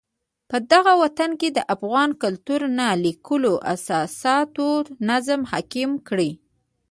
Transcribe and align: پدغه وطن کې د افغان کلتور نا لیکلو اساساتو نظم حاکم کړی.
پدغه 0.49 0.93
وطن 1.03 1.31
کې 1.39 1.49
د 1.53 1.59
افغان 1.75 2.09
کلتور 2.23 2.61
نا 2.79 2.89
لیکلو 3.05 3.53
اساساتو 3.73 4.67
نظم 5.09 5.41
حاکم 5.51 5.91
کړی. 6.07 6.31